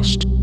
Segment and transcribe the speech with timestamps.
[0.00, 0.39] Bumpcast.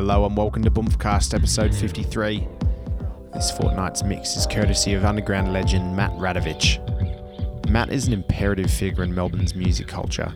[0.00, 2.48] Hello and welcome to Bumpcast episode 53.
[3.34, 6.78] This fortnight's mix is courtesy of underground legend Matt Radovich.
[7.68, 10.32] Matt is an imperative figure in Melbourne's music culture,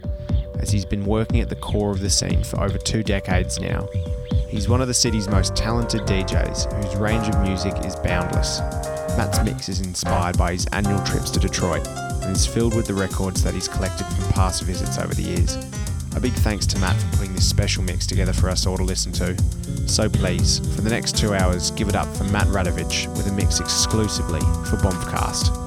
[0.58, 3.88] as he's been working at the core of the scene for over two decades now.
[4.50, 8.60] He's one of the city's most talented DJs, whose range of music is boundless.
[9.16, 12.92] Matt's mix is inspired by his annual trips to Detroit and is filled with the
[12.92, 15.73] records that he's collected from past visits over the years.
[16.16, 18.84] A big thanks to Matt for putting this special mix together for us all to
[18.84, 19.36] listen to.
[19.88, 23.32] So please, for the next two hours, give it up for Matt Radovich with a
[23.32, 25.63] mix exclusively for Bumpcast.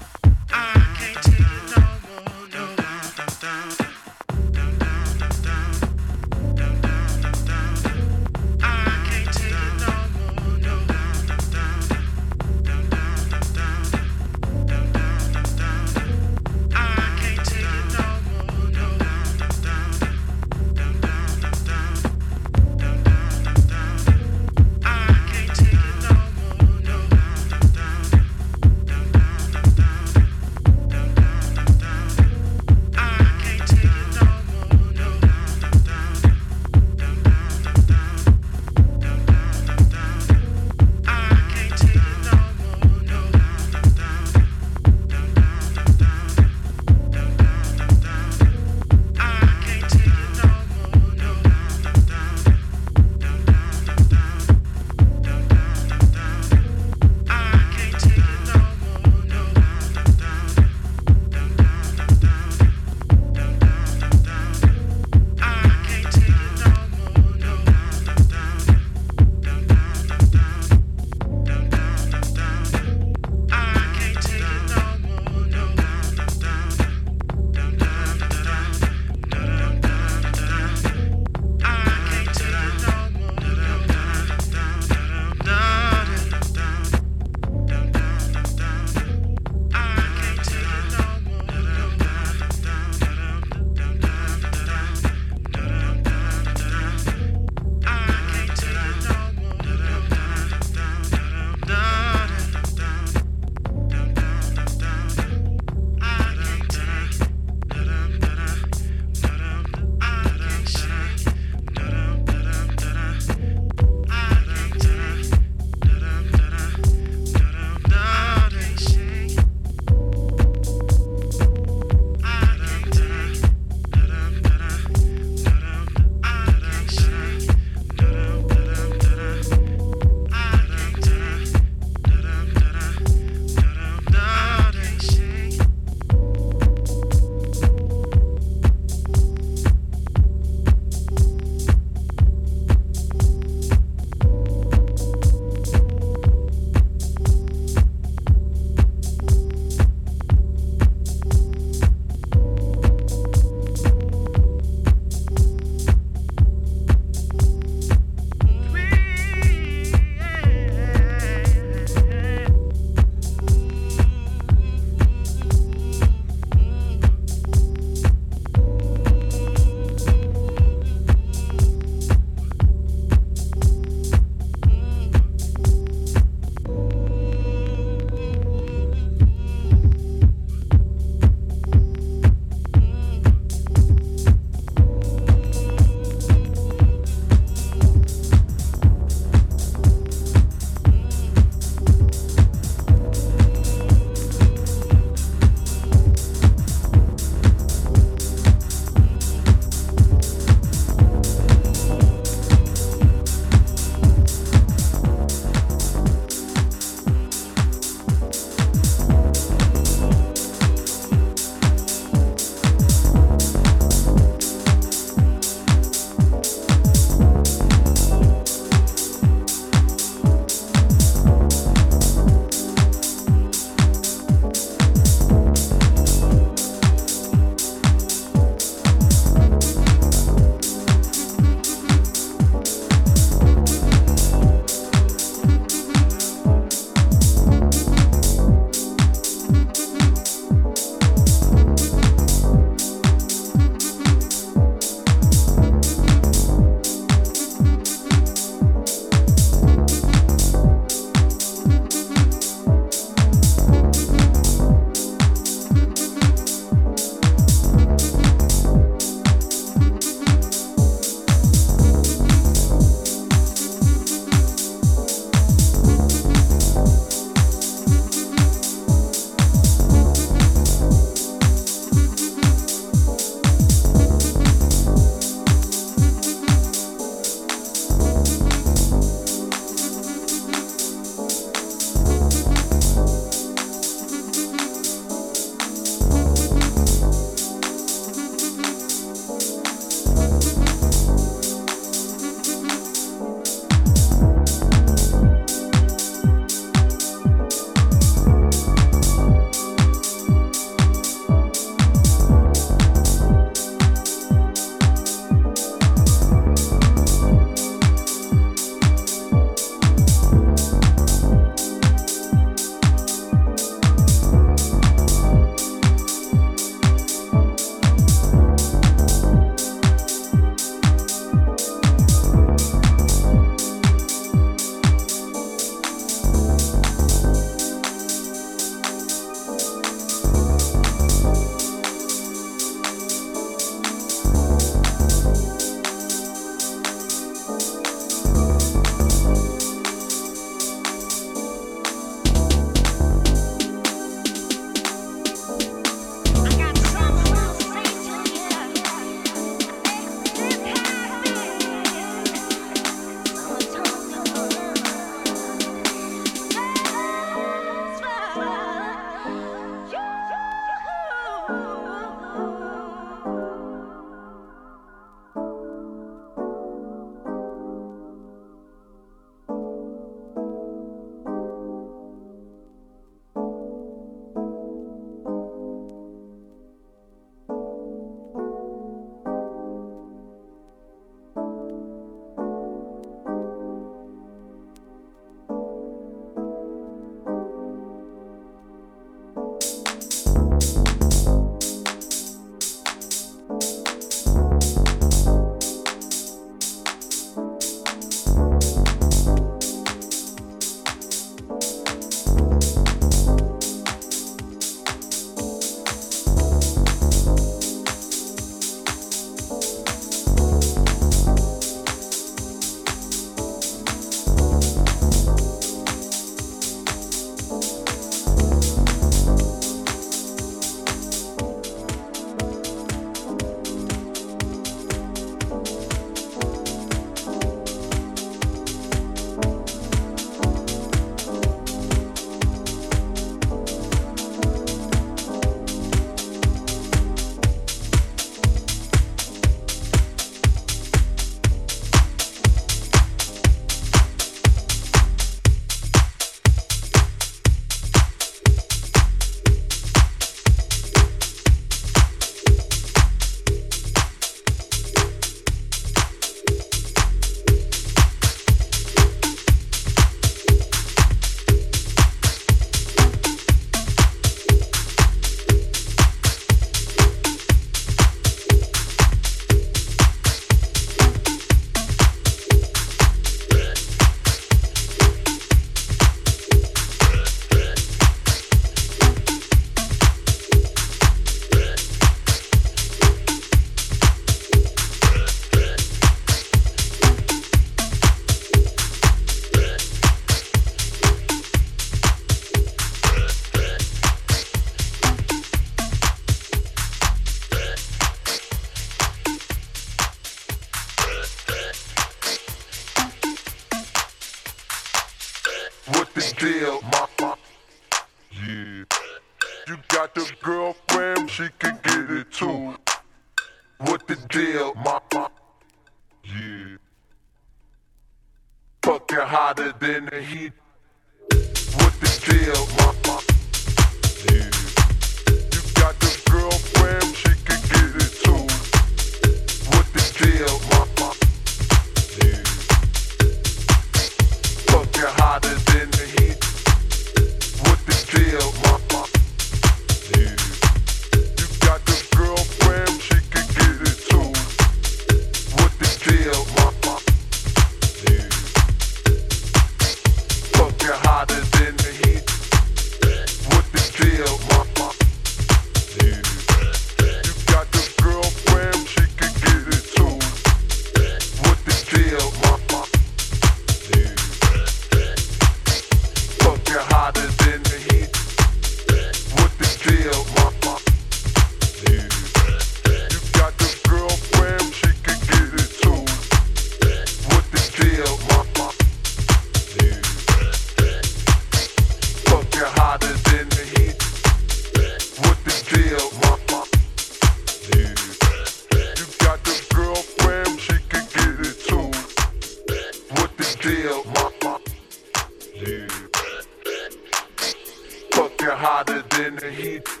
[598.61, 600.00] Hotter than the heat.